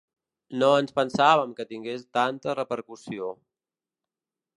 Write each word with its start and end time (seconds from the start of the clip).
No 0.61 0.69
ens 0.77 0.95
pensàvem 0.99 1.53
que 1.59 1.65
tingués 1.73 2.05
tanta 2.19 2.57
repercussió. 2.61 3.29